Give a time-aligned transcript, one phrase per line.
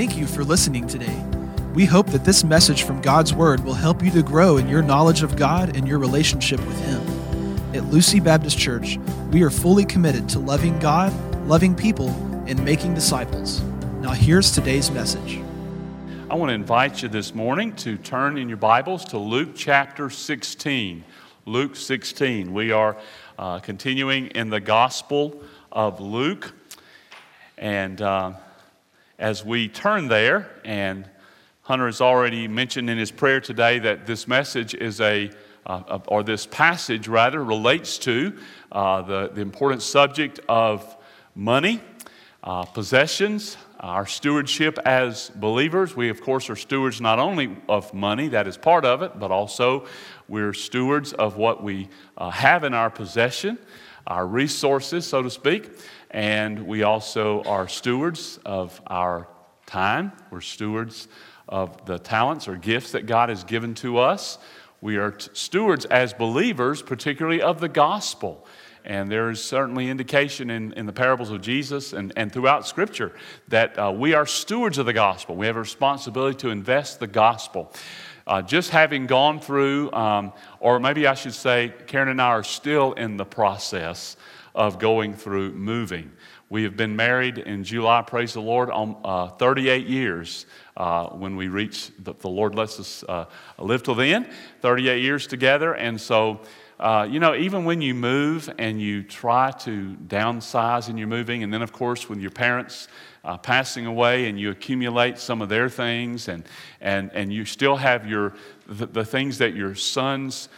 [0.00, 1.14] Thank you for listening today.
[1.74, 4.80] We hope that this message from God's Word will help you to grow in your
[4.80, 7.76] knowledge of God and your relationship with Him.
[7.76, 8.96] At Lucy Baptist Church,
[9.30, 11.12] we are fully committed to loving God,
[11.46, 12.08] loving people,
[12.46, 13.60] and making disciples.
[14.00, 15.38] Now, here's today's message.
[16.30, 20.08] I want to invite you this morning to turn in your Bibles to Luke chapter
[20.08, 21.04] 16.
[21.44, 22.54] Luke 16.
[22.54, 22.96] We are
[23.38, 26.54] uh, continuing in the Gospel of Luke.
[27.58, 28.32] And uh,
[29.20, 31.08] as we turn there, and
[31.60, 35.30] Hunter has already mentioned in his prayer today that this message is a,
[35.66, 38.32] uh, or this passage rather, relates to
[38.72, 40.96] uh, the, the important subject of
[41.34, 41.82] money,
[42.42, 45.94] uh, possessions, our stewardship as believers.
[45.94, 49.30] We, of course, are stewards not only of money, that is part of it, but
[49.30, 49.86] also
[50.28, 53.58] we're stewards of what we uh, have in our possession,
[54.06, 55.70] our resources, so to speak.
[56.10, 59.28] And we also are stewards of our
[59.66, 60.12] time.
[60.30, 61.06] We're stewards
[61.48, 64.38] of the talents or gifts that God has given to us.
[64.80, 68.46] We are t- stewards as believers, particularly of the gospel.
[68.84, 73.12] And there is certainly indication in, in the parables of Jesus and, and throughout Scripture
[73.48, 75.36] that uh, we are stewards of the gospel.
[75.36, 77.72] We have a responsibility to invest the gospel.
[78.26, 82.44] Uh, just having gone through, um, or maybe I should say, Karen and I are
[82.44, 84.16] still in the process
[84.54, 86.10] of going through moving.
[86.48, 90.46] We have been married in July, praise the Lord, on uh, 38 years.
[90.76, 93.26] Uh, when we reach, the, the Lord lets us uh,
[93.58, 94.28] live till the end,
[94.60, 95.74] 38 years together.
[95.74, 96.40] And so,
[96.80, 101.44] uh, you know, even when you move and you try to downsize and you're moving,
[101.44, 102.88] and then, of course, with your parents
[103.22, 106.42] uh, passing away and you accumulate some of their things, and,
[106.80, 108.34] and, and you still have your,
[108.66, 110.48] the, the things that your sons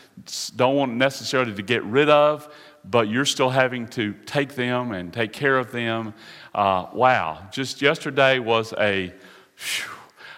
[0.56, 2.48] don't want necessarily to get rid of,
[2.84, 6.14] but you're still having to take them and take care of them.
[6.54, 9.12] Uh, wow, just yesterday was a,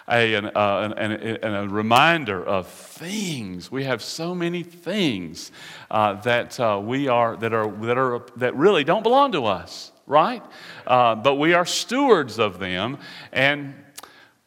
[0.09, 3.71] a, an, uh, an, an, a reminder of things.
[3.71, 5.51] We have so many things
[5.89, 9.91] uh, that uh, we are that are that are that really don't belong to us,
[10.05, 10.43] right?
[10.85, 12.99] Uh, but we are stewards of them,
[13.31, 13.73] and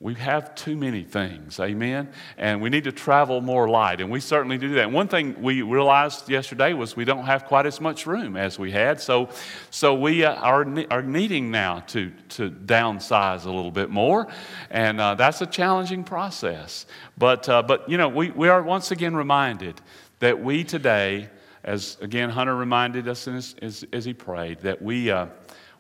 [0.01, 2.09] we have too many things, amen?
[2.37, 4.93] And we need to travel more light, and we certainly do that.
[4.93, 8.71] One thing we realized yesterday was we don't have quite as much room as we
[8.71, 9.29] had, so,
[9.71, 14.29] so we uh, are, are needing now to, to downsize a little bit more,
[14.71, 16.87] and uh, that's a challenging process.
[17.17, 19.81] But, uh, but you know, we, we are once again reminded
[20.21, 21.29] that we today,
[21.65, 25.27] as again Hunter reminded us as, as, as he prayed, that we, uh,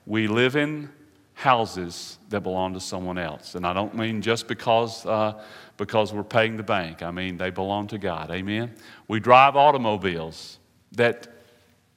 [0.06, 0.90] we live in
[1.38, 3.54] houses that belong to someone else.
[3.54, 5.40] And I don't mean just because, uh,
[5.76, 7.00] because we're paying the bank.
[7.00, 8.32] I mean they belong to God.
[8.32, 8.74] Amen?
[9.06, 10.58] We drive automobiles
[10.92, 11.28] that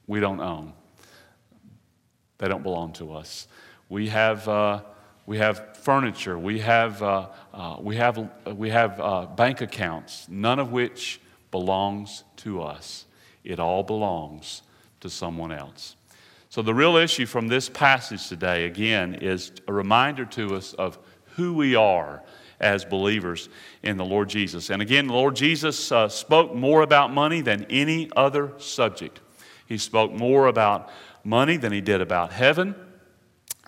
[0.06, 0.72] we don't own.
[2.38, 3.48] They don't belong to us.
[3.88, 4.82] We have, uh,
[5.26, 6.38] we have furniture.
[6.38, 11.20] We have, uh, uh we have, we have uh, bank accounts, none of which
[11.50, 13.06] belongs to us.
[13.42, 14.62] It all belongs
[15.00, 15.96] to someone else.
[16.52, 20.98] So, the real issue from this passage today, again, is a reminder to us of
[21.36, 22.22] who we are
[22.60, 23.48] as believers
[23.82, 24.68] in the Lord Jesus.
[24.68, 29.20] And again, the Lord Jesus uh, spoke more about money than any other subject.
[29.64, 30.90] He spoke more about
[31.24, 32.74] money than he did about heaven,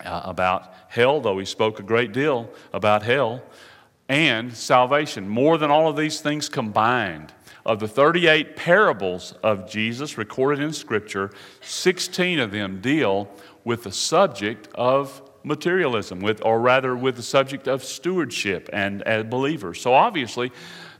[0.05, 3.41] uh, about hell, though he spoke a great deal about hell,
[4.07, 5.27] and salvation.
[5.27, 7.33] More than all of these things combined.
[7.65, 11.31] Of the 38 parables of Jesus recorded in Scripture,
[11.61, 13.27] 16 of them deal
[13.63, 19.23] with the subject of materialism, with, or rather with the subject of stewardship and as
[19.23, 19.81] believers.
[19.81, 20.51] So obviously,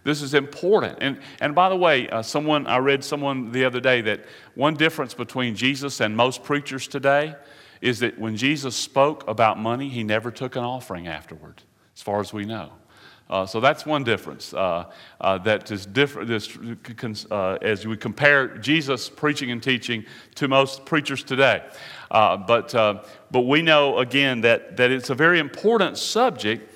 [0.04, 1.00] this is important.
[1.02, 4.76] And, and by the way, uh, someone, I read someone the other day that one
[4.76, 7.36] difference between Jesus and most preachers today
[7.82, 11.62] is that when Jesus spoke about money, he never took an offering afterward,
[11.96, 12.72] as far as we know.
[13.28, 14.86] Uh, so that's one difference uh,
[15.20, 16.30] uh, that is different
[17.32, 20.06] uh, as we compare Jesus preaching and teaching
[20.36, 21.64] to most preachers today.
[22.12, 26.72] Uh, but, uh, but we know again that, that it's a very important subject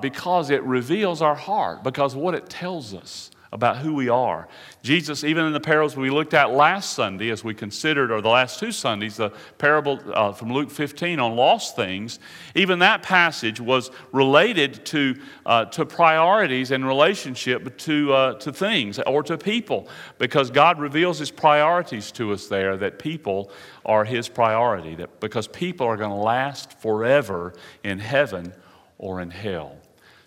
[0.00, 4.46] because it reveals our heart, because what it tells us about who we are.
[4.82, 8.28] Jesus, even in the parables we looked at last Sunday, as we considered, or the
[8.28, 12.20] last two Sundays, the parable uh, from Luke 15 on lost things,
[12.54, 15.16] even that passage was related to,
[15.46, 19.88] uh, to priorities and relationship to, uh, to things or to people,
[20.18, 23.50] because God reveals His priorities to us there, that people
[23.84, 28.52] are His priority, that because people are going to last forever in heaven
[28.96, 29.79] or in hell.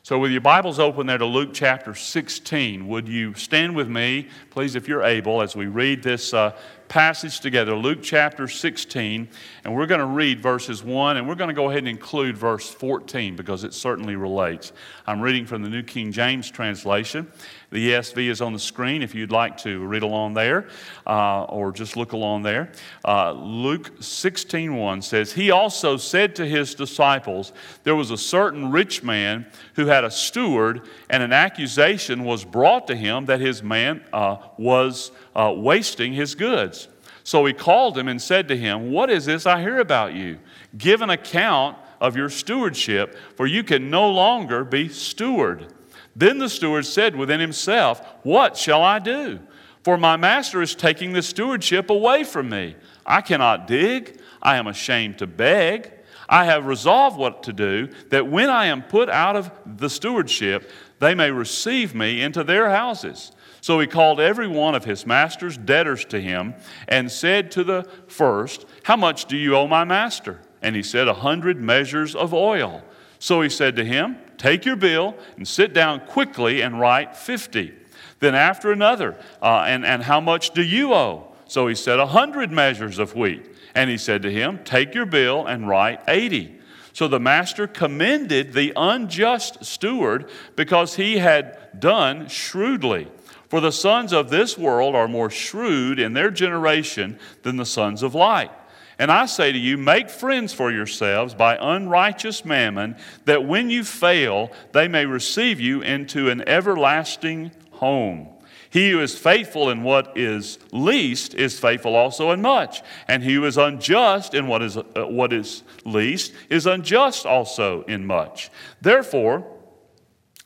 [0.06, 4.28] So, with your Bibles open there to Luke chapter 16, would you stand with me,
[4.50, 6.58] please, if you're able, as we read this uh,
[6.90, 9.30] passage together, Luke chapter 16,
[9.64, 12.38] and we're going to read verses 1, and we're going to go ahead and include
[12.38, 14.74] verse 14 because it certainly relates.
[15.08, 17.32] I'm reading from the New King James translation.
[17.74, 20.68] The ESV is on the screen if you'd like to read along there
[21.08, 22.72] uh, or just look along there.
[23.04, 27.52] Uh, Luke 16:1 says, He also said to his disciples,
[27.84, 32.86] There was a certain rich man who had a steward, and an accusation was brought
[32.88, 36.88] to him that his man uh, was uh, wasting his goods.
[37.24, 40.38] So he called him and said to him, What is this I hear about you?
[40.78, 45.73] Give an account of your stewardship, for you can no longer be steward.
[46.16, 49.40] Then the steward said within himself, What shall I do?
[49.84, 52.76] For my master is taking the stewardship away from me.
[53.06, 54.20] I cannot dig.
[54.42, 55.92] I am ashamed to beg.
[56.30, 60.70] I have resolved what to do, that when I am put out of the stewardship,
[61.00, 63.34] they may receive me into their houses.
[63.62, 66.56] So he called every one of his master's debtors to him
[66.88, 70.42] and said to the first, How much do you owe my master?
[70.62, 72.84] And he said, A hundred measures of oil.
[73.20, 77.72] So he said to him, Take your bill and sit down quickly and write 50.
[78.20, 81.34] Then after another, uh, and, and how much do you owe?
[81.46, 83.50] So he said, A hundred measures of wheat.
[83.74, 86.60] And he said to him, Take your bill and write 80.
[86.92, 93.08] So the master commended the unjust steward because he had done shrewdly.
[93.48, 98.04] For the sons of this world are more shrewd in their generation than the sons
[98.04, 98.52] of light.
[99.00, 102.96] And I say to you, make friends for yourselves by unrighteous mammon,
[103.26, 108.30] that when you fail, they may receive you into an everlasting home.
[108.70, 113.36] He who is faithful in what is least is faithful also in much, and he
[113.36, 118.50] who is unjust in what is, uh, what is least is unjust also in much.
[118.82, 119.46] Therefore,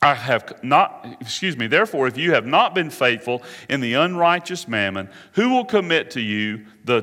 [0.02, 4.68] I have not, excuse me, therefore, if you have not been faithful in the unrighteous
[4.68, 7.02] mammon, who will commit to you the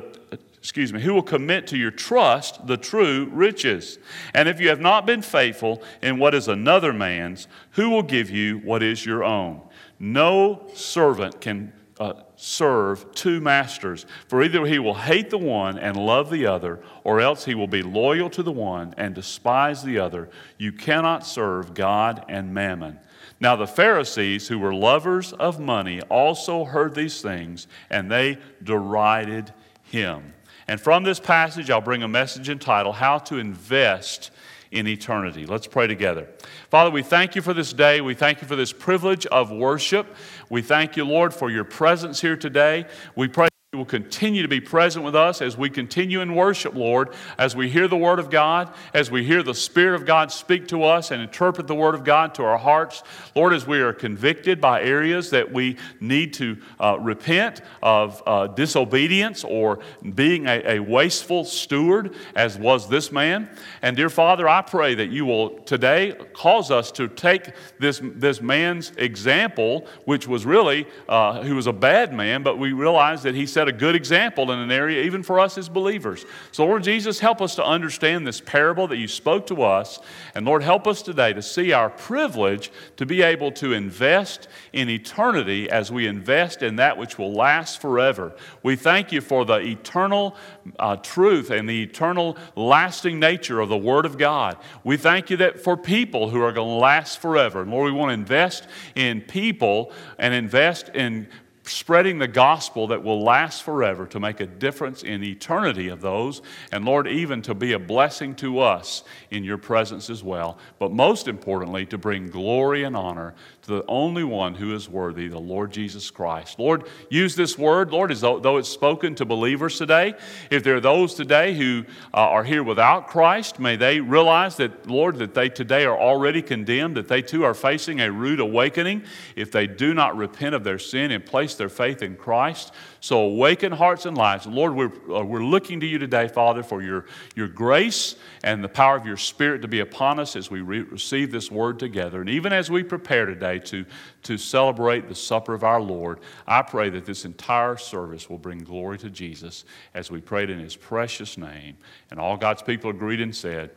[0.66, 4.00] excuse me, who will commit to your trust the true riches?
[4.34, 8.32] And if you have not been faithful in what is another man's, who will give
[8.32, 9.62] you what is your own?
[10.00, 15.96] No servant can uh, serve two masters, for either he will hate the one and
[15.96, 20.00] love the other, or else he will be loyal to the one and despise the
[20.00, 20.32] other.
[20.58, 23.00] You cannot serve God and mammon.
[23.40, 29.54] Now, the Pharisees, who were lovers of money, also heard these things, and they derided
[29.84, 30.34] him.
[30.68, 34.32] And from this passage, I'll bring a message entitled How to Invest
[34.72, 35.46] in Eternity.
[35.46, 36.28] Let's pray together.
[36.70, 38.02] Father, we thank you for this day.
[38.02, 40.08] We thank you for this privilege of worship.
[40.50, 42.86] We thank you, Lord, for your presence here today.
[43.16, 47.14] We pray will continue to be present with us as we continue in worship, Lord,
[47.38, 50.68] as we hear the Word of God, as we hear the Spirit of God speak
[50.70, 53.04] to us and interpret the Word of God to our hearts.
[53.36, 58.48] Lord, as we are convicted by areas that we need to uh, repent of uh,
[58.48, 59.80] disobedience or
[60.14, 63.50] being a, a wasteful steward, as was this man.
[63.82, 68.42] And dear Father, I pray that you will today cause us to take this, this
[68.42, 73.36] man's example, which was really, uh, he was a bad man, but we realize that
[73.36, 76.26] he said, set a good example in an area, even for us as believers.
[76.52, 80.00] So, Lord Jesus, help us to understand this parable that you spoke to us.
[80.36, 84.90] And Lord, help us today to see our privilege to be able to invest in
[84.90, 88.36] eternity as we invest in that which will last forever.
[88.62, 90.36] We thank you for the eternal
[90.78, 94.58] uh, truth and the eternal lasting nature of the Word of God.
[94.84, 97.62] We thank you that for people who are going to last forever.
[97.62, 101.28] And Lord, we want to invest in people and invest in
[101.70, 106.42] spreading the gospel that will last forever to make a difference in eternity of those,
[106.72, 110.58] and Lord, even to be a blessing to us in your presence as well.
[110.80, 115.40] But most importantly, to bring glory and honor the only one who is worthy, the
[115.40, 116.60] Lord Jesus Christ.
[116.60, 120.14] Lord, use this word, Lord, as though, though it's spoken to believers today.
[120.50, 124.88] If there are those today who uh, are here without Christ, may they realize that,
[124.88, 129.04] Lord, that they today are already condemned, that they too are facing a rude awakening
[129.36, 132.72] if they do not repent of their sin and place their faith in Christ.
[133.06, 134.48] So awaken hearts and lives.
[134.48, 138.68] Lord, we're, uh, we're looking to you today, Father, for your, your grace and the
[138.68, 142.20] power of your Spirit to be upon us as we re- receive this word together.
[142.20, 143.86] And even as we prepare today to,
[144.24, 148.64] to celebrate the supper of our Lord, I pray that this entire service will bring
[148.64, 151.78] glory to Jesus as we prayed in his precious name.
[152.10, 153.70] And all God's people agreed and said,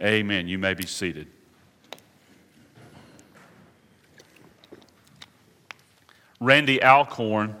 [0.00, 0.46] Amen.
[0.46, 1.26] You may be seated.
[6.38, 7.56] Randy Alcorn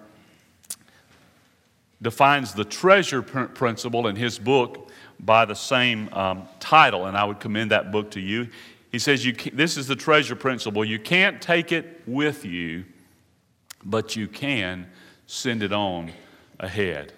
[2.02, 7.40] defines the treasure principle in his book by the same um, title, and I would
[7.40, 8.48] commend that book to you.
[8.90, 10.84] He says, you This is the treasure principle.
[10.84, 12.84] You can't take it with you,
[13.84, 14.86] but you can
[15.26, 16.12] send it on
[16.58, 17.12] ahead.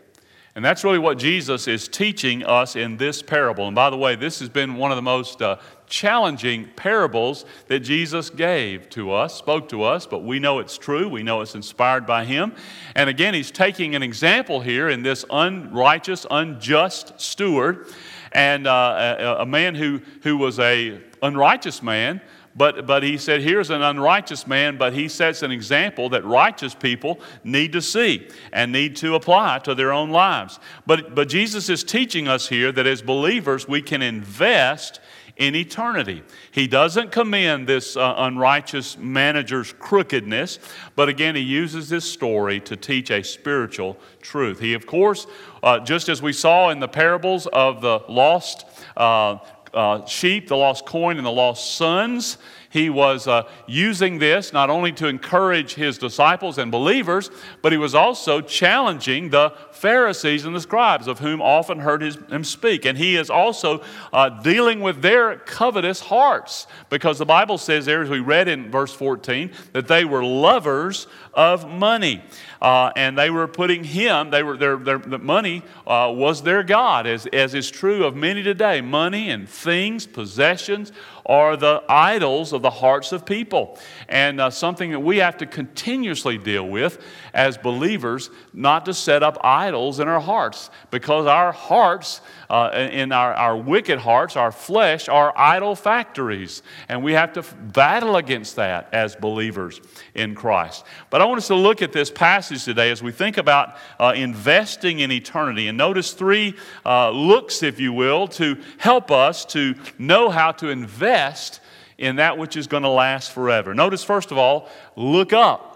[0.55, 3.67] And that's really what Jesus is teaching us in this parable.
[3.67, 5.57] And by the way, this has been one of the most uh,
[5.93, 11.07] challenging parables that Jesus gave to us, spoke to us, but we know it's true.
[11.07, 12.55] We know it's inspired by Him.
[12.97, 17.89] And again, He's taking an example here in this unrighteous, unjust steward
[18.33, 22.23] and uh, a, a man who, who was a unrighteous man
[22.55, 26.75] but, but he said, here's an unrighteous man, but he sets an example that righteous
[26.75, 30.61] people need to see and need to apply to their own lives.
[30.87, 35.01] But, but Jesus is teaching us here that as believers, we can invest
[35.37, 36.23] in eternity.
[36.51, 40.59] He doesn't commend this uh, unrighteous manager's crookedness,
[40.95, 44.61] but again, he uses this story to teach a spiritual truth.
[44.61, 45.27] He, of course,
[45.63, 49.39] uh, just as we saw in the parables of the lost uh,
[49.75, 52.39] uh, sheep, the lost coin, and the lost sons.
[52.73, 57.77] He was uh, using this not only to encourage his disciples and believers, but he
[57.77, 62.87] was also challenging the Pharisees and the scribes, of whom often heard his, him speak.
[62.87, 68.01] And he is also uh, dealing with their covetous hearts, because the Bible says there,
[68.01, 72.25] as we read in verse 14, that they were lovers of money.
[72.63, 76.63] Uh, and they were putting him, they were, their, their, the money uh, was their
[76.63, 78.81] God, as, as is true of many today.
[78.81, 80.93] Money and things, possessions,
[81.27, 83.81] are the idols of the hearts of people.
[84.09, 87.03] And uh, something that we have to continuously deal with
[87.35, 92.21] as believers, not to set up idols in our hearts, because our hearts,
[92.51, 96.63] uh, in our, our wicked hearts, our flesh, are idol factories.
[96.89, 99.81] And we have to battle against that as believers
[100.15, 100.85] in Christ.
[101.11, 104.13] But I want us to look at this passage today as we think about uh,
[104.15, 105.69] investing in eternity.
[105.69, 110.69] And notice three uh, looks, if you will, to help us to know how to
[110.69, 111.61] invest
[111.99, 113.75] in that which is going to last forever.
[113.75, 115.72] Notice, first of all, look up.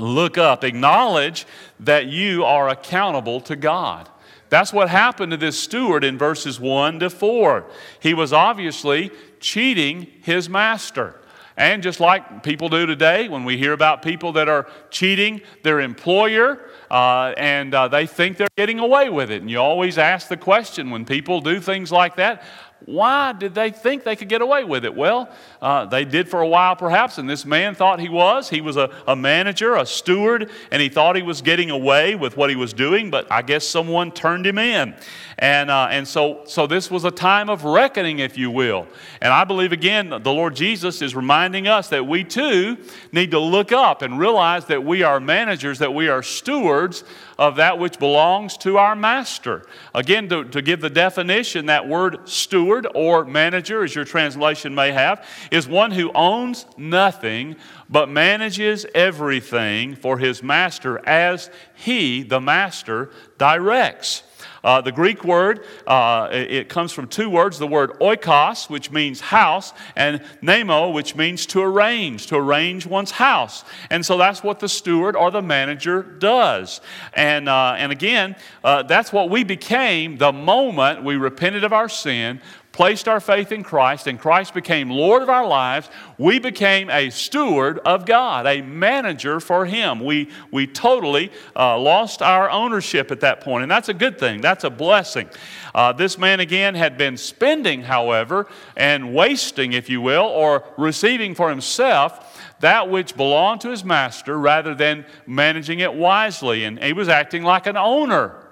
[0.00, 0.64] Look up.
[0.64, 1.46] Acknowledge
[1.80, 4.08] that you are accountable to God.
[4.48, 7.66] That's what happened to this steward in verses 1 to 4.
[8.00, 11.14] He was obviously cheating his master.
[11.56, 15.80] And just like people do today, when we hear about people that are cheating their
[15.80, 16.58] employer
[16.90, 20.36] uh, and uh, they think they're getting away with it, and you always ask the
[20.36, 22.42] question when people do things like that
[22.86, 24.94] why did they think they could get away with it?
[24.94, 25.28] Well,
[25.60, 28.48] uh, they did for a while perhaps, and this man thought he was.
[28.48, 32.36] He was a, a manager, a steward, and he thought he was getting away with
[32.36, 34.94] what he was doing, but I guess someone turned him in.
[35.38, 38.86] And, uh, and so, so this was a time of reckoning, if you will.
[39.22, 42.76] And I believe, again, the Lord Jesus is reminding us that we too
[43.10, 47.04] need to look up and realize that we are managers, that we are stewards
[47.40, 49.64] of that which belongs to our master.
[49.94, 54.92] Again, to, to give the definition, that word steward or manager, as your translation may
[54.92, 57.56] have, is one who owns nothing
[57.88, 64.22] but manages everything for his master as he, the master, directs.
[64.62, 69.20] Uh, the Greek word, uh, it comes from two words the word oikos, which means
[69.20, 73.64] house, and nemo, which means to arrange, to arrange one's house.
[73.88, 76.80] And so that's what the steward or the manager does.
[77.14, 81.88] And, uh, and again, uh, that's what we became the moment we repented of our
[81.88, 82.40] sin,
[82.72, 87.10] placed our faith in Christ and Christ became Lord of our lives, we became a
[87.10, 90.00] steward of God, a manager for Him.
[90.00, 94.40] We, we totally uh, lost our ownership at that point, and that's a good thing.
[94.40, 95.28] That's a blessing.
[95.74, 98.46] Uh, this man again had been spending, however,
[98.76, 104.38] and wasting, if you will, or receiving for himself that which belonged to his master
[104.38, 106.64] rather than managing it wisely.
[106.64, 108.49] And he was acting like an owner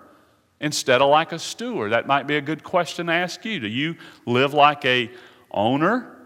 [0.61, 1.93] instead of like a steward?
[1.93, 3.61] That might be a good question to ask you.
[3.61, 3.97] Do you
[4.27, 5.11] live like a
[5.51, 6.18] owner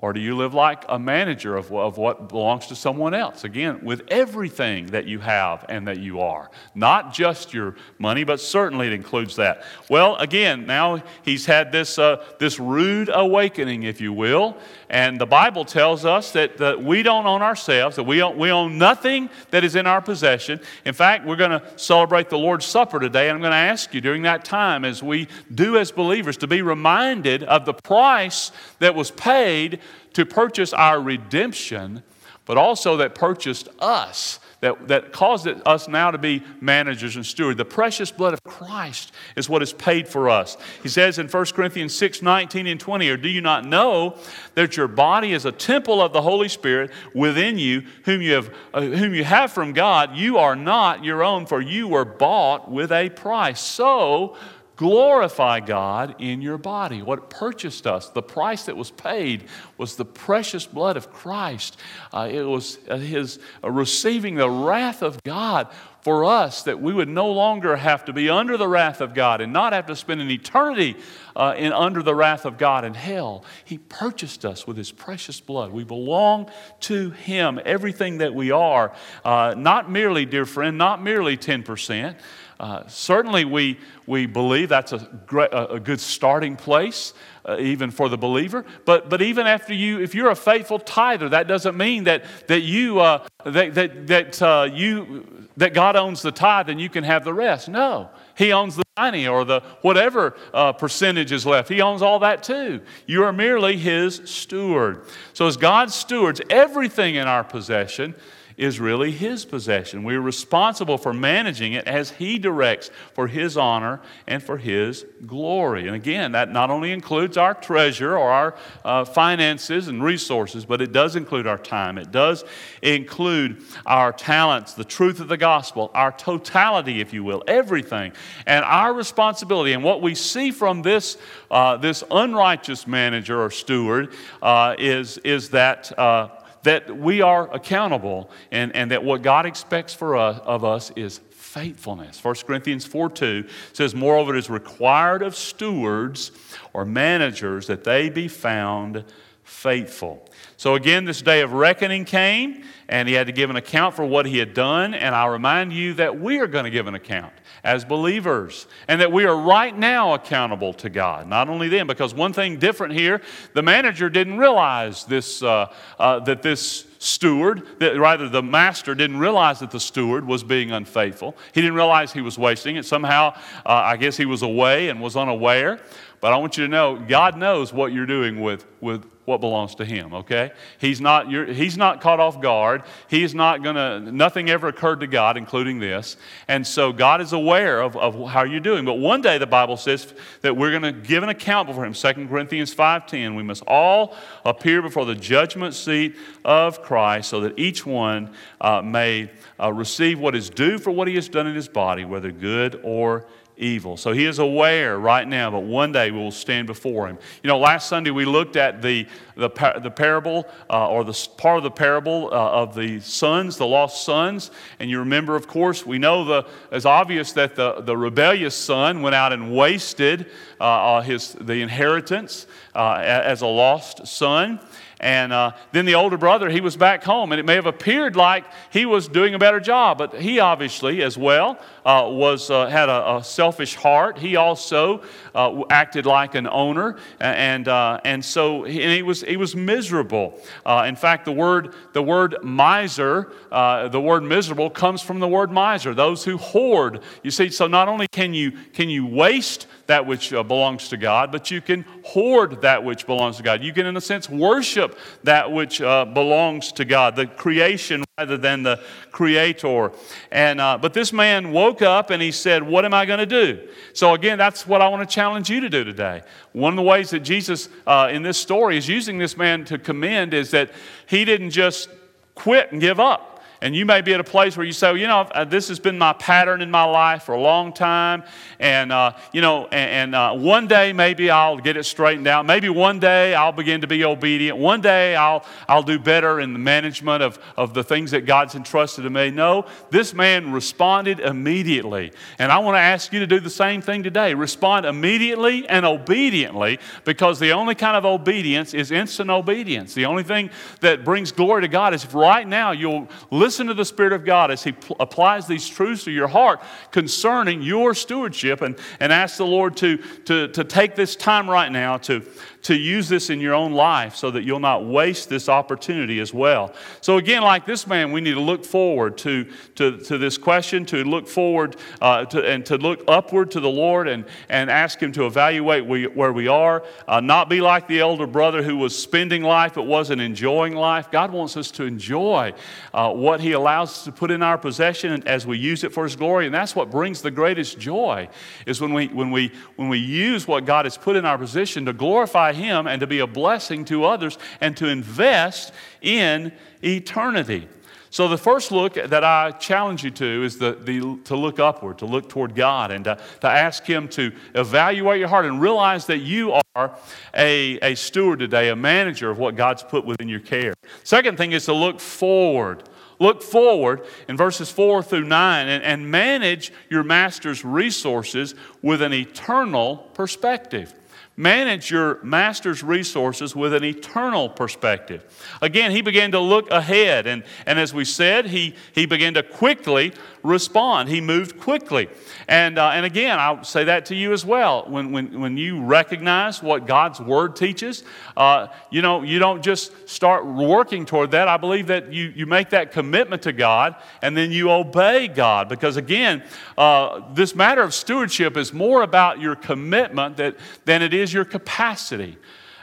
[0.00, 3.42] or do you live like a manager of, of what belongs to someone else?
[3.42, 6.50] Again, with everything that you have and that you are.
[6.76, 9.64] Not just your money, but certainly it includes that.
[9.90, 14.56] Well, again, now he's had this, uh, this rude awakening, if you will.
[14.88, 18.52] And the Bible tells us that, that we don't own ourselves, that we own, we
[18.52, 20.60] own nothing that is in our possession.
[20.84, 23.92] In fact, we're going to celebrate the Lord's Supper today, and I'm going to ask
[23.92, 28.52] you during that time, as we do as believers, to be reminded of the price
[28.78, 29.80] that was paid
[30.14, 32.02] to purchase our redemption,
[32.44, 37.56] but also that purchased us that, that caused us now to be managers and stewards.
[37.56, 40.56] The precious blood of Christ is what is paid for us.
[40.82, 44.16] He says in 1 Corinthians 6 19 and 20, Or do you not know
[44.54, 48.54] that your body is a temple of the Holy Spirit within you, whom you have,
[48.74, 50.16] uh, whom you have from God?
[50.16, 53.60] You are not your own, for you were bought with a price.
[53.60, 54.36] So,
[54.78, 57.02] glorify God in your body.
[57.02, 59.44] What purchased us, the price that was paid,
[59.76, 61.76] was the precious blood of Christ.
[62.12, 65.66] Uh, it was uh, His uh, receiving the wrath of God
[66.02, 69.40] for us that we would no longer have to be under the wrath of God
[69.40, 70.96] and not have to spend an eternity
[71.38, 73.44] uh, in under the wrath of God in hell.
[73.64, 75.72] He purchased us with His precious blood.
[75.72, 78.92] We belong to Him, everything that we are.
[79.24, 82.16] Uh, not merely, dear friend, not merely 10%.
[82.60, 87.14] Uh, certainly, we, we believe that's a, great, a good starting place,
[87.44, 88.64] uh, even for the believer.
[88.84, 92.62] But, but even after you, if you're a faithful tither, that doesn't mean that, that,
[92.62, 97.04] you, uh, that, that, that, uh, you, that God owns the tithe and you can
[97.04, 97.68] have the rest.
[97.68, 101.68] No, He owns the 90 or the whatever uh, percentage is left.
[101.68, 102.80] He owns all that too.
[103.04, 105.02] You are merely His steward.
[105.32, 108.14] So, as God's stewards, everything in our possession
[108.58, 110.02] is really His possession.
[110.02, 115.86] We're responsible for managing it as He directs for His honor and for His glory.
[115.86, 120.82] And again, that not only includes our treasure or our uh, finances and resources, but
[120.82, 121.96] it does include our time.
[121.96, 122.44] It does
[122.82, 128.12] include our talents, the truth of the gospel, our totality, if you will, everything.
[128.44, 131.16] And our responsibility and what we see from this,
[131.50, 134.12] uh, this unrighteous manager or steward
[134.42, 136.28] uh, is, is that uh,
[136.62, 141.20] that we are accountable and, and that what God expects for us, of us is
[141.30, 142.22] faithfulness.
[142.22, 146.32] 1 Corinthians 4 2 says, Moreover, it is required of stewards
[146.72, 149.04] or managers that they be found
[149.44, 150.28] faithful.
[150.58, 154.04] So again, this day of reckoning came, and he had to give an account for
[154.04, 154.92] what he had done.
[154.92, 157.32] And I remind you that we are going to give an account
[157.68, 161.28] as believers, and that we are right now accountable to God.
[161.28, 163.20] Not only then, because one thing different here,
[163.52, 169.18] the manager didn't realize this, uh, uh, that this steward, that rather the master didn't
[169.18, 171.36] realize that the steward was being unfaithful.
[171.52, 172.86] He didn't realize he was wasting it.
[172.86, 173.34] Somehow,
[173.66, 175.78] uh, I guess he was away and was unaware.
[176.22, 179.74] But I want you to know, God knows what you're doing with, with what belongs
[179.76, 180.50] to him, okay?
[180.78, 182.82] He's not, he's not caught off guard.
[183.08, 186.16] He's not going to, nothing ever occurred to God, including this.
[186.48, 188.86] And so God is aware of, of how you're doing.
[188.86, 191.92] But one day the Bible says that we're going to give an account before him.
[191.92, 194.16] 2 Corinthians 5.10, we must all
[194.46, 200.18] appear before the judgment seat of Christ so that each one uh, may uh, receive
[200.18, 203.26] what is due for what he has done in his body, whether good or
[203.58, 203.96] evil.
[203.96, 207.18] So he is aware right now, but one day we will stand before him.
[207.42, 209.50] You know, last Sunday we looked at the, the,
[209.82, 214.04] the parable, uh, or the part of the parable uh, of the sons, the lost
[214.04, 214.50] sons.
[214.78, 219.02] And you remember, of course, we know the, it's obvious that the, the rebellious son
[219.02, 220.26] went out and wasted
[220.60, 224.60] uh, uh his, the inheritance uh, as a lost son.
[225.00, 228.16] And uh, then the older brother, he was back home, and it may have appeared
[228.16, 232.66] like he was doing a better job, but he obviously, as well, uh, was, uh,
[232.66, 234.18] had a, a, selfish heart.
[234.18, 235.02] He also
[235.34, 239.54] uh, acted like an owner, and, uh, and so he, and he, was, he was
[239.54, 240.40] miserable.
[240.66, 245.52] Uh, in fact, the word, the word miser, the word miserable comes from the word
[245.52, 247.00] miser, those who hoard.
[247.22, 251.32] You see, so not only can you, can you waste that which belongs to God,
[251.32, 253.62] but you can hoard that which belongs to God.
[253.62, 254.87] You can, in a sense, worship
[255.24, 258.80] that which uh, belongs to God, the creation rather than the
[259.12, 259.92] creator.
[260.32, 263.26] And, uh, but this man woke up and he said, What am I going to
[263.26, 263.68] do?
[263.92, 266.22] So, again, that's what I want to challenge you to do today.
[266.52, 269.78] One of the ways that Jesus uh, in this story is using this man to
[269.78, 270.72] commend is that
[271.06, 271.88] he didn't just
[272.34, 273.37] quit and give up.
[273.60, 275.68] And you may be at a place where you say, well, you know, uh, this
[275.68, 278.22] has been my pattern in my life for a long time.
[278.60, 282.46] And, uh, you know, and, and uh, one day maybe I'll get it straightened out.
[282.46, 284.58] Maybe one day I'll begin to be obedient.
[284.58, 288.54] One day I'll, I'll do better in the management of, of the things that God's
[288.54, 289.30] entrusted to me.
[289.30, 292.12] No, this man responded immediately.
[292.38, 294.34] And I want to ask you to do the same thing today.
[294.34, 299.94] Respond immediately and obediently because the only kind of obedience is instant obedience.
[299.94, 303.66] The only thing that brings glory to God is if right now you'll listen listen
[303.66, 307.62] to the Spirit of God as He pl- applies these truths to your heart concerning
[307.62, 311.96] your stewardship and, and ask the Lord to, to, to take this time right now
[311.96, 312.22] to,
[312.64, 316.34] to use this in your own life so that you'll not waste this opportunity as
[316.34, 316.74] well.
[317.00, 320.84] So, again, like this man, we need to look forward to, to, to this question,
[320.86, 325.00] to look forward uh, to, and to look upward to the Lord and, and ask
[325.00, 328.76] Him to evaluate we, where we are, uh, not be like the elder brother who
[328.76, 331.10] was spending life but wasn't enjoying life.
[331.10, 332.52] God wants us to enjoy
[332.92, 336.04] uh, what He allows us to put in our possession as we use it for
[336.04, 338.28] His glory, and that's what brings the greatest joy,
[338.66, 341.84] is when we, when we, when we use what God has put in our position
[341.86, 345.72] to glorify him and to be a blessing to others and to invest
[346.02, 347.68] in eternity.
[348.10, 351.98] So, the first look that I challenge you to is the, the, to look upward,
[351.98, 356.06] to look toward God, and to, to ask Him to evaluate your heart and realize
[356.06, 356.96] that you are
[357.34, 360.72] a, a steward today, a manager of what God's put within your care.
[361.04, 362.88] Second thing is to look forward.
[363.18, 369.12] Look forward in verses 4 through 9 and, and manage your master's resources with an
[369.12, 370.94] eternal perspective.
[371.38, 375.24] Manage your master's resources with an eternal perspective.
[375.62, 379.44] Again, he began to look ahead, and, and as we said, he, he began to
[379.44, 381.08] quickly respond.
[381.08, 382.08] He moved quickly.
[382.48, 384.84] And, uh, and again, I'll say that to you as well.
[384.88, 388.02] When, when, when you recognize what God's Word teaches,
[388.36, 391.46] uh, you know, you don't just start working toward that.
[391.46, 395.68] I believe that you, you make that commitment to God and then you obey God.
[395.68, 396.42] Because again,
[396.76, 401.34] uh, this matter of stewardship is more about your commitment that, than it is is
[401.34, 402.38] your capacity.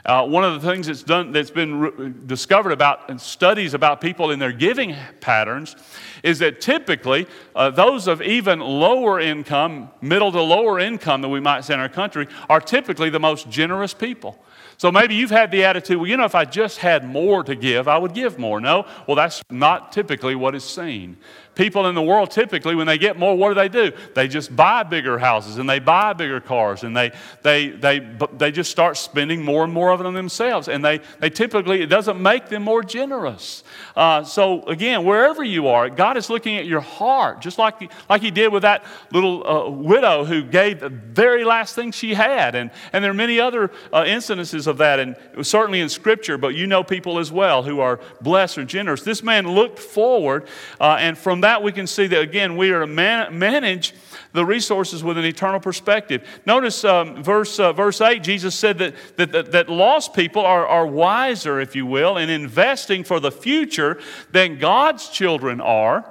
[0.06, 4.30] Uh, one of the things that's, done, that's been re- discovered about studies about people
[4.30, 5.74] in their giving patterns
[6.22, 11.40] is that typically uh, those of even lower income, middle to lower income that we
[11.40, 14.38] might say in our country, are typically the most generous people.
[14.76, 17.56] So maybe you've had the attitude, well, you know, if I just had more to
[17.56, 18.60] give, I would give more.
[18.60, 21.16] No, well, that's not typically what is seen
[21.56, 23.90] people in the world typically, when they get more, what do they do?
[24.14, 28.52] They just buy bigger houses and they buy bigger cars and they, they, they, they
[28.52, 30.68] just start spending more and more of it on themselves.
[30.68, 33.64] And they, they typically, it doesn't make them more generous.
[33.96, 38.22] Uh, so again, wherever you are, God is looking at your heart, just like, like
[38.22, 42.54] He did with that little uh, widow who gave the very last thing she had.
[42.54, 46.54] And, and there are many other uh, incidences of that, and certainly in Scripture, but
[46.54, 49.02] you know people as well who are blessed or generous.
[49.02, 50.46] This man looked forward,
[50.80, 53.94] uh, and from that, we can see that again, we are to man- manage
[54.32, 56.26] the resources with an eternal perspective.
[56.44, 60.66] Notice um, verse, uh, verse 8, Jesus said that, that, that, that lost people are,
[60.66, 64.00] are wiser, if you will, in investing for the future
[64.32, 66.10] than God's children are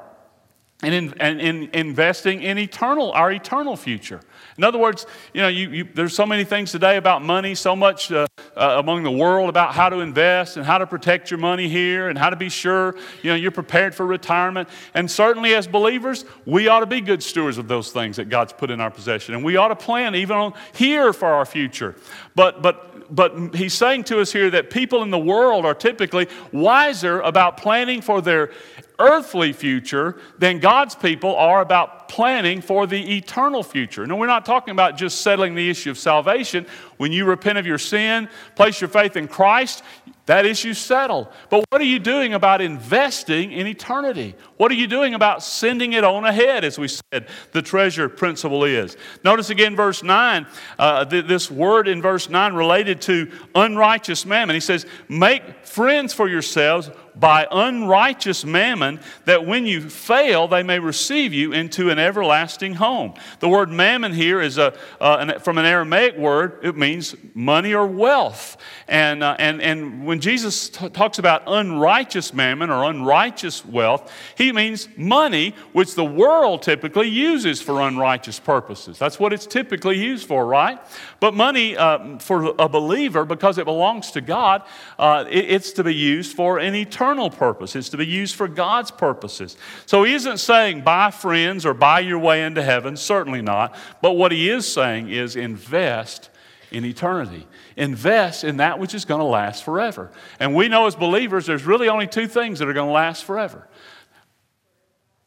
[0.82, 4.22] and in, and in investing in eternal, our eternal future.
[4.58, 7.76] In other words, you know, you, you, there's so many things today about money, so
[7.76, 11.40] much uh, uh, among the world about how to invest and how to protect your
[11.40, 14.70] money here and how to be sure, you know, you're prepared for retirement.
[14.94, 18.54] And certainly as believers, we ought to be good stewards of those things that God's
[18.54, 19.36] put in our possession.
[19.36, 21.96] And we ought to plan even on here for our future.
[22.34, 26.30] But, but, but he's saying to us here that people in the world are typically
[26.54, 28.52] wiser about planning for their
[29.00, 34.06] earthly future than God's people are about planning for the eternal future.
[34.06, 36.66] No, we're not talking about just settling the issue of salvation.
[36.98, 39.84] When you repent of your sin, place your faith in Christ,
[40.28, 41.28] that issue's settled.
[41.50, 44.34] But what are you doing about investing in eternity?
[44.58, 48.64] What are you doing about sending it on ahead, as we said the treasure principle
[48.64, 48.98] is?
[49.24, 50.48] Notice again verse 9,
[50.80, 54.56] uh, th- this word in verse 9 related to unrighteous mammon.
[54.56, 60.80] He says, Make friends for yourselves by unrighteous mammon, that when you fail, they may
[60.80, 63.14] receive you into an everlasting home.
[63.40, 67.74] The word mammon here is a, uh, an, from an Aramaic word, it means money
[67.74, 68.58] or wealth.
[68.88, 74.52] And, uh, and, and when Jesus t- talks about unrighteous mammon or unrighteous wealth, he
[74.52, 79.00] means money, which the world typically uses for unrighteous purposes.
[79.00, 80.80] That's what it's typically used for, right?
[81.20, 84.64] But money uh, for a believer, because it belongs to God,
[85.00, 87.76] uh, it, it's to be used for an eternal purpose.
[87.76, 89.58] It's to be used for God's purposes.
[89.86, 93.76] So he isn't saying buy friends or buy your way into heaven, certainly not.
[94.02, 96.30] But what he is saying is invest
[96.72, 97.48] in eternity.
[97.78, 100.12] Invest in that which is going to last forever.
[100.40, 103.24] And we know as believers, there's really only two things that are going to last
[103.26, 103.68] forever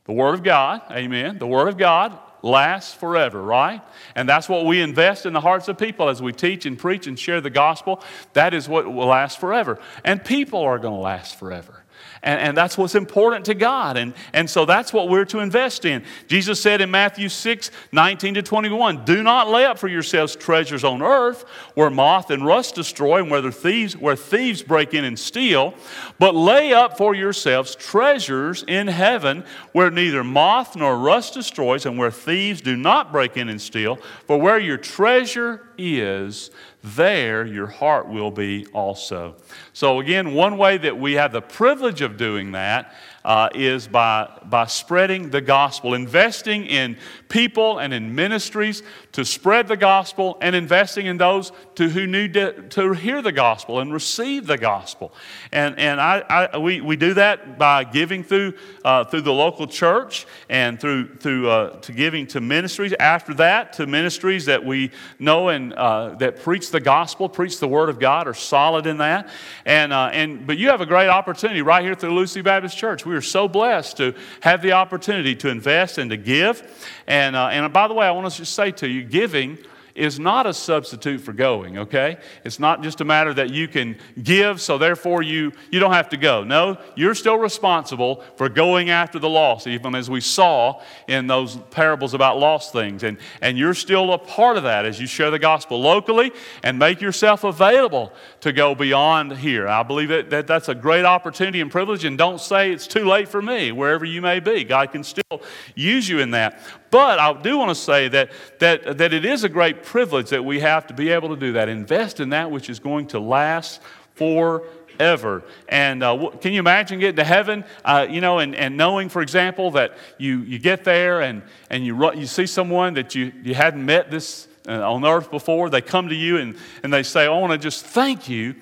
[0.05, 1.39] the Word of God, amen.
[1.39, 3.83] The Word of God lasts forever, right?
[4.15, 7.07] And that's what we invest in the hearts of people as we teach and preach
[7.07, 8.03] and share the gospel.
[8.33, 9.79] That is what will last forever.
[10.05, 11.78] And people are going to last forever.
[12.23, 13.97] And, and, that's what's important to God.
[13.97, 16.05] And, and so that's what we're to invest in.
[16.27, 20.85] Jesus said in Matthew 6 19 to 21, Do not lay up for yourselves treasures
[20.85, 25.19] on earth where moth and rust destroy and where, thieves, where thieves break in and
[25.19, 25.75] steal,
[26.19, 31.99] but lay up for yourselves treasures in heaven where neither moth nor rust destroys and
[31.99, 33.97] where thieves do not break in and steal.
[34.27, 36.51] For where your treasure is,
[36.83, 39.35] there your heart will be also.
[39.73, 44.31] So, again, one way that we have the privilege of doing that uh, is by,
[44.45, 46.97] by spreading the gospel, investing in
[47.29, 48.83] people and in ministries
[49.19, 53.33] to spread the gospel, and investing in those to, who need to, to hear the
[53.33, 55.13] gospel and receive the gospel.
[55.51, 56.21] And, and I,
[56.53, 58.55] I we, we do that by giving through,
[58.85, 62.93] uh, through the local church and through, through uh, to giving to ministries.
[63.01, 67.67] After that, to ministries that we know and uh, that preach the gospel, preach the
[67.67, 69.31] word of God, are solid in that.
[69.65, 73.05] And, uh, and, but you have a great opportunity right here through Lucy Baptist Church.
[73.05, 76.63] We we're so blessed to have the opportunity to invest and to give.
[77.09, 79.59] And, uh, and by the way, I want to just say to you, giving
[79.99, 82.19] is not a substitute for going, okay?
[82.45, 86.09] It's not just a matter that you can give, so therefore you, you don't have
[86.11, 86.45] to go.
[86.45, 91.57] No, you're still responsible for going after the lost, even as we saw in those
[91.71, 93.03] parables about lost things.
[93.03, 96.33] And, and you're still a part of that as you share the gospel locally
[96.63, 99.67] and make yourself available to go beyond here.
[99.67, 103.05] I believe that, that that's a great opportunity and privilege, and don't say it's too
[103.05, 104.65] late for me, wherever you may be.
[104.65, 105.43] God can still
[105.75, 106.61] use you in that.
[106.91, 108.31] But I do want to say that,
[108.61, 111.53] that, that it is a great privilege that we have to be able to do
[111.55, 111.71] that.
[111.71, 113.81] Invest in that which is going to last
[114.17, 115.43] forever.
[115.67, 119.23] And uh, can you imagine getting to heaven, uh, you know, and, and knowing, for
[119.23, 123.55] example, that you, you get there and, and you, you see someone that you, you
[123.55, 125.71] hadn't met this uh, on earth before.
[125.71, 128.57] They come to you and, and they say, I want to just thank you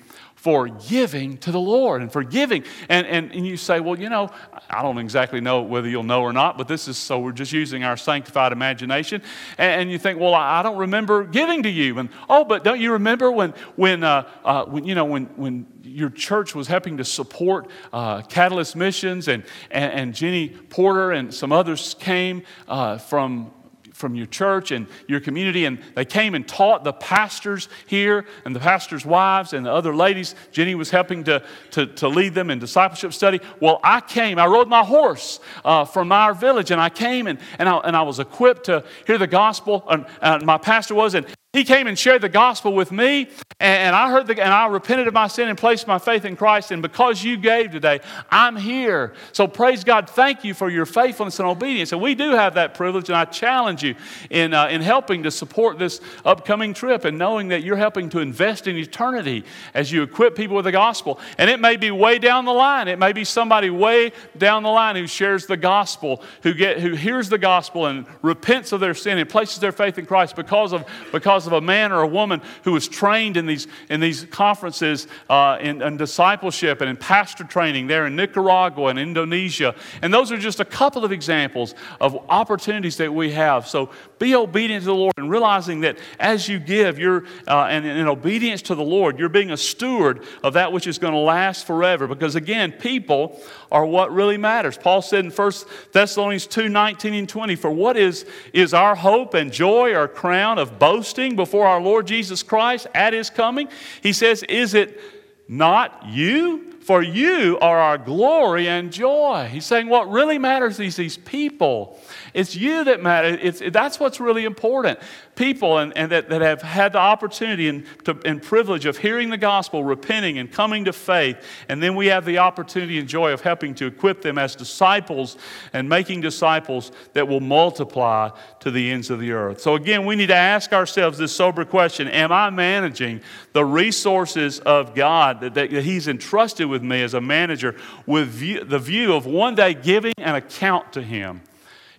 [0.47, 2.63] for giving to the Lord and for giving.
[2.87, 4.29] And, and, and you say, well, you know,
[4.69, 7.51] I don't exactly know whether you'll know or not, but this is so we're just
[7.51, 9.21] using our sanctified imagination.
[9.57, 11.99] And, and you think, well, I, I, don't remember giving to you.
[11.99, 15.65] And oh, but don't you remember when, when, uh, uh, when you know, when, when
[15.83, 21.33] your church was helping to support uh, Catalyst Missions and, and, and, Jenny Porter and
[21.33, 23.51] some others came uh, from
[23.97, 28.55] from your church and your community, and they came and taught the pastors here and
[28.55, 30.35] the pastors' wives and the other ladies.
[30.51, 33.41] Jenny was helping to, to, to lead them in discipleship study.
[33.59, 37.39] Well, I came, I rode my horse uh, from our village, and I came and,
[37.57, 41.15] and, I, and I was equipped to hear the gospel, and, and my pastor was,
[41.15, 43.29] and he came and shared the gospel with me,
[43.59, 46.35] and I heard the, and I repented of my sin and placed my faith in
[46.35, 46.71] Christ.
[46.71, 49.13] And because you gave today, I'm here.
[49.31, 50.07] So praise God.
[50.09, 51.93] Thank you for your faithfulness and obedience.
[51.93, 53.95] And we do have that privilege, and I challenge you
[54.29, 58.19] in, uh, in helping to support this upcoming trip and knowing that you're helping to
[58.19, 61.19] invest in eternity as you equip people with the gospel.
[61.37, 62.87] And it may be way down the line.
[62.87, 66.93] It may be somebody way down the line who shares the gospel, who get who
[66.93, 70.73] hears the gospel and repents of their sin and places their faith in Christ because
[70.73, 74.25] of because of a man or a woman who was trained in these, in these
[74.25, 79.75] conferences uh, in, in discipleship and in pastor training there in Nicaragua and Indonesia.
[80.01, 83.67] And those are just a couple of examples of opportunities that we have.
[83.67, 87.85] So be obedient to the Lord and realizing that as you give, you're, uh, and
[87.85, 91.19] in obedience to the Lord, you're being a steward of that which is going to
[91.19, 92.07] last forever.
[92.07, 93.39] Because again, people
[93.71, 94.77] are what really matters.
[94.77, 95.51] Paul said in 1
[95.91, 100.57] Thessalonians 2 19 and 20, For what is, is our hope and joy, our crown
[100.57, 103.67] of boasting before our Lord Jesus Christ at his coming?
[104.01, 104.99] He says, Is it
[105.47, 106.73] not you?
[106.87, 109.49] For you are our glory and joy.
[109.51, 111.99] He's saying what really matters is these people
[112.37, 113.39] it's you that matters.
[113.41, 114.99] It's, that's what's really important.
[115.33, 119.31] People and, and that, that have had the opportunity and, to, and privilege of hearing
[119.31, 121.43] the gospel, repenting, and coming to faith.
[121.67, 125.35] And then we have the opportunity and joy of helping to equip them as disciples
[125.73, 129.59] and making disciples that will multiply to the ends of the earth.
[129.59, 133.21] So, again, we need to ask ourselves this sober question Am I managing
[133.53, 138.63] the resources of God that, that He's entrusted with me as a manager with view,
[138.63, 141.41] the view of one day giving an account to Him?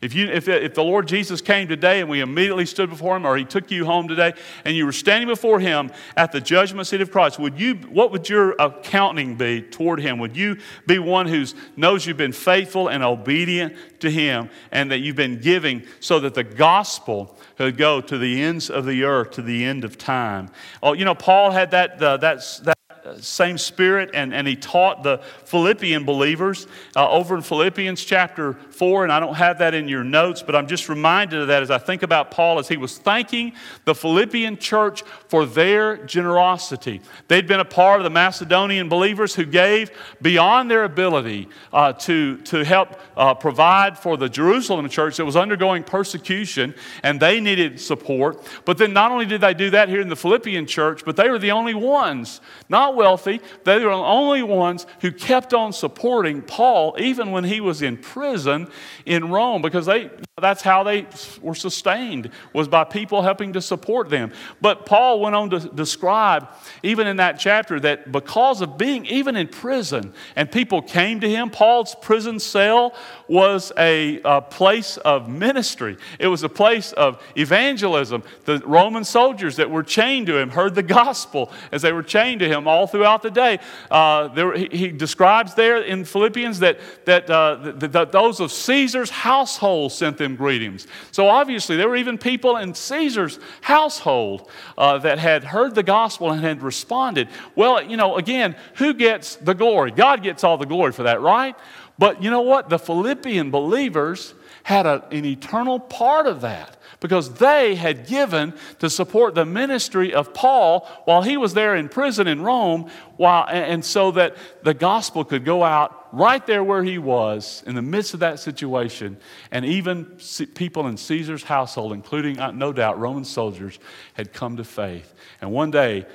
[0.00, 3.26] If, you, if, if the Lord Jesus came today and we immediately stood before him,
[3.26, 4.32] or he took you home today
[4.64, 8.12] and you were standing before him at the judgment seat of Christ, would you, what
[8.12, 10.18] would your accounting be toward him?
[10.18, 11.44] Would you be one who
[11.76, 16.34] knows you've been faithful and obedient to him and that you've been giving so that
[16.34, 20.48] the gospel could go to the ends of the earth, to the end of time?
[20.80, 22.78] Oh, you know, Paul had that, uh, that, that
[23.20, 26.66] same spirit, and, and he taught the Philippian believers
[26.96, 29.04] uh, over in Philippians chapter 4.
[29.04, 31.70] And I don't have that in your notes, but I'm just reminded of that as
[31.70, 33.52] I think about Paul as he was thanking
[33.84, 37.00] the Philippian church for their generosity.
[37.28, 39.90] They'd been a part of the Macedonian believers who gave
[40.20, 45.36] beyond their ability uh, to, to help uh, provide for the Jerusalem church that was
[45.36, 48.46] undergoing persecution, and they needed support.
[48.64, 51.30] But then not only did they do that here in the Philippian church, but they
[51.30, 53.40] were the only ones, not wealthy.
[53.64, 57.96] They were the only ones who kept on supporting Paul even when he was in
[57.96, 58.68] prison
[59.06, 61.06] in Rome because they, that's how they
[61.40, 64.32] were sustained was by people helping to support them.
[64.60, 66.48] But Paul went on to describe
[66.82, 71.28] even in that chapter that because of being even in prison and people came to
[71.30, 72.94] him, Paul's prison cell
[73.28, 75.96] was a, a place of ministry.
[76.18, 78.24] It was a place of evangelism.
[78.44, 82.40] The Roman soldiers that were chained to him heard the gospel as they were chained
[82.40, 83.58] to him all throughout the day.
[83.90, 89.10] Uh, there, he, he, describes there in Philippians that, that, uh, that those of Caesar's
[89.10, 90.86] household sent them greetings.
[91.12, 96.32] So obviously, there were even people in Caesar's household uh, that had heard the gospel
[96.32, 97.28] and had responded.
[97.54, 99.90] Well, you know, again, who gets the glory?
[99.90, 101.54] God gets all the glory for that, right?
[101.98, 102.68] But you know what?
[102.68, 108.90] The Philippian believers had a, an eternal part of that because they had given to
[108.90, 113.84] support the ministry of Paul while he was there in prison in Rome, while, and
[113.84, 118.14] so that the gospel could go out right there where he was in the midst
[118.14, 119.16] of that situation.
[119.50, 120.18] And even
[120.54, 123.78] people in Caesar's household, including, uh, no doubt, Roman soldiers,
[124.14, 125.14] had come to faith.
[125.40, 126.06] And one day,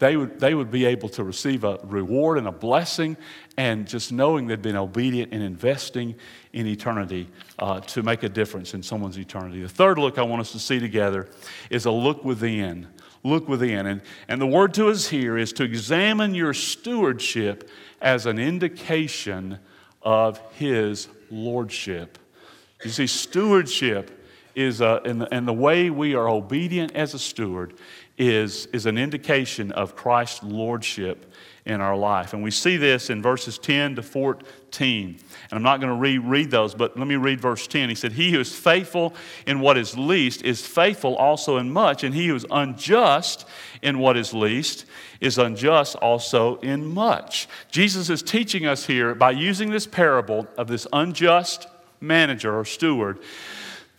[0.00, 3.18] they would, they would be able to receive a reward and a blessing,
[3.56, 6.14] and just knowing they'd been obedient and investing
[6.54, 9.62] in eternity uh, to make a difference in someone's eternity.
[9.62, 11.28] The third look I want us to see together
[11.68, 12.88] is a look within.
[13.22, 13.86] Look within.
[13.86, 17.68] And, and the word to us here is to examine your stewardship
[18.00, 19.58] as an indication
[20.00, 22.18] of His lordship.
[22.82, 24.18] You see, stewardship
[24.54, 27.74] is, a, and, the, and the way we are obedient as a steward
[28.20, 31.32] is, is an indication of Christ's lordship
[31.64, 32.34] in our life.
[32.34, 35.08] And we see this in verses 10 to 14.
[35.08, 37.88] And I'm not going to reread those, but let me read verse 10.
[37.88, 39.14] He said, He who is faithful
[39.46, 43.46] in what is least is faithful also in much, and he who is unjust
[43.80, 44.84] in what is least
[45.20, 47.48] is unjust also in much.
[47.70, 51.68] Jesus is teaching us here by using this parable of this unjust
[52.02, 53.18] manager or steward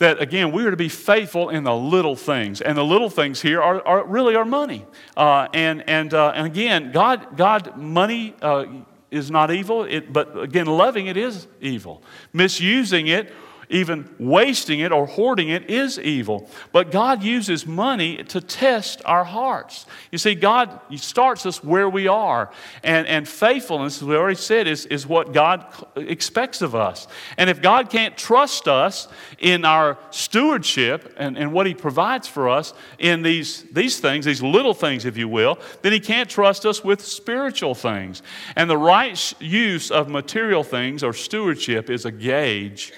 [0.02, 2.60] that again we are to be faithful in the little things.
[2.60, 4.86] And the little things here are, are really our money.
[5.16, 8.66] Uh, and, and, uh, and again god, god money uh,
[9.12, 9.84] is not evil.
[9.84, 12.02] It, but again loving it is evil.
[12.34, 13.32] Misusing it
[13.72, 16.50] even wasting it or hoarding it is evil.
[16.72, 19.86] But God uses money to test our hearts.
[20.12, 22.52] You see, God starts us where we are.
[22.84, 27.08] And, and faithfulness, as we already said, is, is what God expects of us.
[27.38, 29.08] And if God can't trust us
[29.40, 34.42] in our stewardship and, and what He provides for us in these, these things, these
[34.42, 38.22] little things, if you will, then He can't trust us with spiritual things.
[38.56, 42.92] And the right use of material things or stewardship is a gauge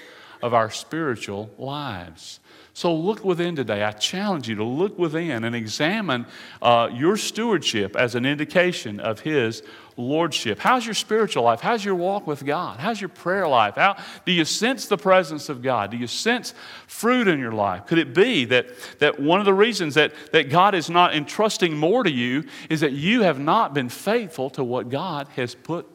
[0.44, 2.38] of our spiritual lives.
[2.74, 3.82] So look within today.
[3.82, 6.26] I challenge you to look within and examine
[6.60, 9.62] uh, your stewardship as an indication of His
[9.96, 10.58] lordship.
[10.58, 11.62] How's your spiritual life?
[11.62, 12.78] How's your walk with God?
[12.78, 13.76] How's your prayer life?
[13.76, 15.90] How do you sense the presence of God?
[15.92, 16.52] Do you sense
[16.86, 17.86] fruit in your life?
[17.86, 18.66] Could it be that,
[18.98, 22.80] that one of the reasons that, that God is not entrusting more to you is
[22.80, 25.86] that you have not been faithful to what God has put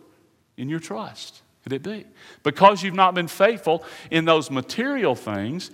[0.57, 1.43] in your trust?
[1.69, 2.05] Could it be?
[2.43, 5.69] Because you've not been faithful in those material things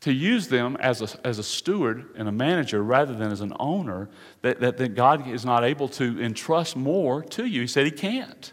[0.00, 3.52] to use them as a, as a steward and a manager rather than as an
[3.60, 4.08] owner,
[4.40, 7.60] that, that, that God is not able to entrust more to you.
[7.60, 8.52] He said he can't.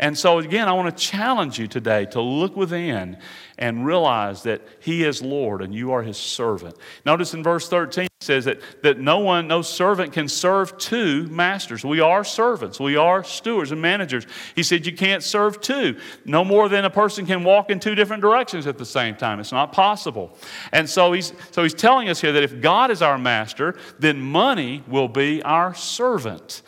[0.00, 3.18] And so, again, I want to challenge you today to look within
[3.58, 6.76] and realize that He is Lord and you are His servant.
[7.04, 11.28] Notice in verse 13, it says that, that no one, no servant can serve two
[11.28, 11.84] masters.
[11.84, 14.26] We are servants, we are stewards and managers.
[14.56, 16.00] He said you can't serve two.
[16.24, 19.38] No more than a person can walk in two different directions at the same time.
[19.38, 20.36] It's not possible.
[20.72, 24.20] And so he's, so he's telling us here that if God is our master, then
[24.20, 26.62] money will be our servant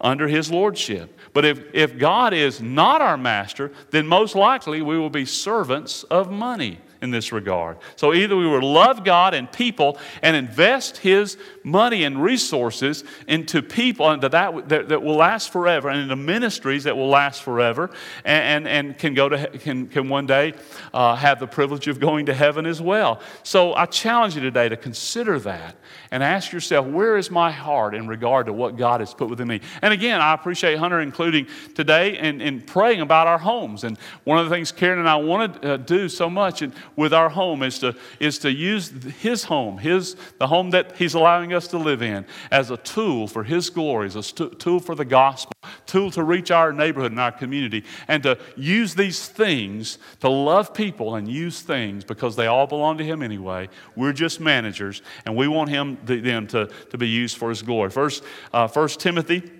[0.00, 1.16] under His lordship.
[1.32, 6.02] But if, if God is not our master, then most likely we will be servants
[6.04, 7.78] of money in this regard.
[7.94, 13.62] So either we will love God and people and invest His money and resources into
[13.62, 17.90] people and that, that, that will last forever and into ministries that will last forever
[18.24, 20.54] and, and, and can, go to, can, can one day
[20.92, 23.20] uh, have the privilege of going to heaven as well.
[23.44, 25.76] So I challenge you today to consider that
[26.10, 29.46] and ask yourself, where is my heart in regard to what God has put within
[29.46, 29.60] me?
[29.80, 33.84] And again, I appreciate Hunter including today in, in praying about our homes.
[33.84, 36.72] And one of the things Karen and I want to uh, do so much in,
[36.96, 41.14] with our home is to, is to use his home, his, the home that he's
[41.14, 44.80] allowing us to live in, as a tool for his glory, as a st- tool
[44.80, 45.52] for the gospel,
[45.84, 50.72] tool to reach our neighborhood and our community, and to use these things to love
[50.72, 53.68] people and use things because they all belong to him anyway.
[53.94, 57.90] We're just managers, and we want him them to, to be used for his glory.
[57.90, 59.50] First, uh, First Timothy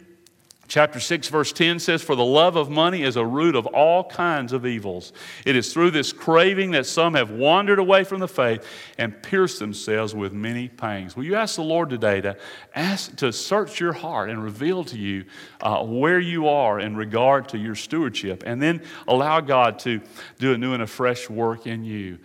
[0.69, 4.03] Chapter 6, verse 10 says, For the love of money is a root of all
[4.03, 5.13] kinds of evils.
[5.45, 8.67] It is through this craving that some have wandered away from the faith
[8.99, 11.17] and pierced themselves with many pangs.
[11.17, 12.37] Will you ask the Lord today to,
[12.75, 15.25] ask, to search your heart and reveal to you
[15.61, 20.01] uh, where you are in regard to your stewardship, and then allow God to
[20.39, 22.19] do a new and a fresh work in you?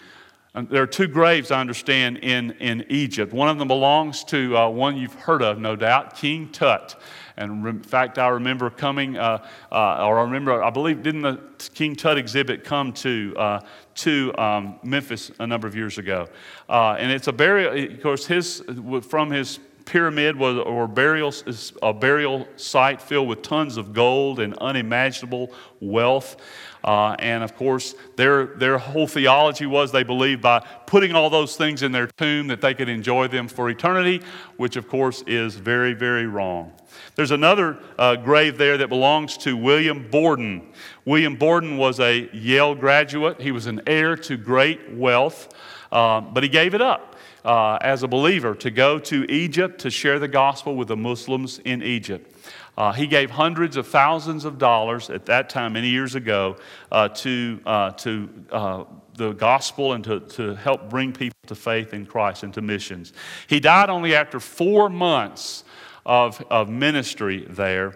[0.53, 3.31] There are two graves, I understand, in, in Egypt.
[3.31, 6.99] One of them belongs to uh, one you've heard of, no doubt, King Tut.
[7.41, 11.39] And in fact, I remember coming, uh, uh, or I remember, I believe, didn't the
[11.73, 13.59] King Tut exhibit come to, uh,
[13.95, 16.27] to um, Memphis a number of years ago?
[16.69, 18.63] Uh, and it's a burial, of course, his,
[19.09, 21.33] from his pyramid was or burial,
[21.81, 26.37] a burial site filled with tons of gold and unimaginable wealth.
[26.83, 31.55] Uh, and of course, their, their whole theology was they believed by putting all those
[31.55, 34.21] things in their tomb that they could enjoy them for eternity,
[34.57, 36.71] which of course is very, very wrong.
[37.15, 40.73] There's another uh, grave there that belongs to William Borden.
[41.05, 45.53] William Borden was a Yale graduate, he was an heir to great wealth,
[45.91, 47.15] uh, but he gave it up.
[47.43, 51.57] Uh, as a believer, to go to Egypt to share the gospel with the Muslims
[51.65, 52.31] in Egypt.
[52.77, 56.55] Uh, he gave hundreds of thousands of dollars at that time, many years ago,
[56.91, 58.83] uh, to, uh, to uh,
[59.15, 63.11] the gospel and to, to help bring people to faith in Christ and to missions.
[63.47, 65.65] He died only after four months
[66.05, 67.93] of, of ministry there.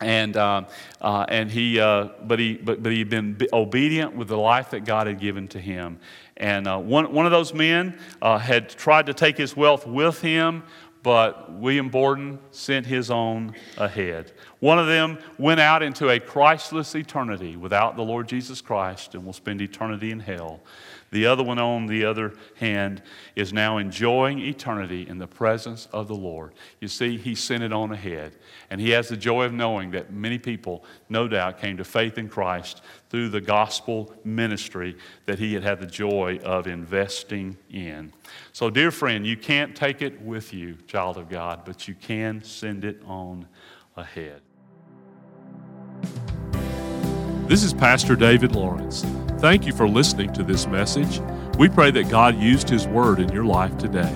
[0.00, 0.64] And, uh,
[1.00, 5.08] uh, and he, but, he, but, but he'd been obedient with the life that God
[5.08, 5.98] had given to him.
[6.36, 10.62] And one, one of those men had tried to take his wealth with him,
[11.02, 14.32] but William Borden sent his own ahead.
[14.60, 19.24] One of them went out into a Christless eternity without the Lord Jesus Christ and
[19.24, 20.60] will spend eternity in hell.
[21.10, 23.02] The other one, on the other hand,
[23.34, 26.52] is now enjoying eternity in the presence of the Lord.
[26.80, 28.36] You see, he sent it on ahead.
[28.70, 32.18] And he has the joy of knowing that many people, no doubt, came to faith
[32.18, 38.12] in Christ through the gospel ministry that he had had the joy of investing in.
[38.52, 42.42] So, dear friend, you can't take it with you, child of God, but you can
[42.42, 43.48] send it on
[43.96, 44.42] ahead.
[47.48, 49.06] This is Pastor David Lawrence.
[49.38, 51.22] Thank you for listening to this message.
[51.56, 54.14] We pray that God used His Word in your life today.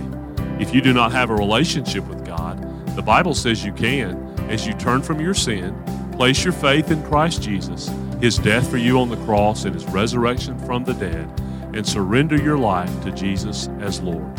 [0.61, 2.61] If you do not have a relationship with God,
[2.95, 5.75] the Bible says you can as you turn from your sin,
[6.13, 9.87] place your faith in Christ Jesus, His death for you on the cross, and His
[9.87, 11.27] resurrection from the dead,
[11.75, 14.39] and surrender your life to Jesus as Lord.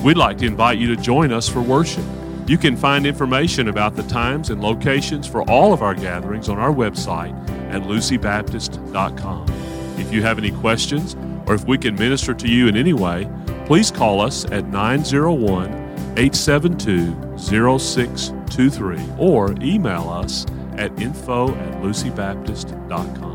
[0.00, 2.04] We'd like to invite you to join us for worship.
[2.48, 6.58] You can find information about the times and locations for all of our gatherings on
[6.58, 7.38] our website
[7.72, 9.46] at lucybaptist.com.
[9.98, 11.16] If you have any questions
[11.46, 13.28] or if we can minister to you in any way,
[13.66, 15.72] please call us at 901
[16.16, 20.46] 872 0623 or email us
[20.76, 23.31] at info at lucybaptist.com.